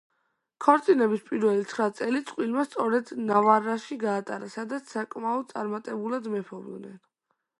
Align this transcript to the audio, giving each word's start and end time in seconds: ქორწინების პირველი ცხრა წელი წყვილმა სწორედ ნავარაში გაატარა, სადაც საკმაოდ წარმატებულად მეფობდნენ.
ქორწინების 0.65 1.19
პირველი 1.27 1.65
ცხრა 1.73 1.85
წელი 1.99 2.21
წყვილმა 2.29 2.65
სწორედ 2.69 3.11
ნავარაში 3.27 3.99
გაატარა, 4.05 4.49
სადაც 4.55 4.89
საკმაოდ 4.97 5.55
წარმატებულად 5.55 6.33
მეფობდნენ. 6.37 6.97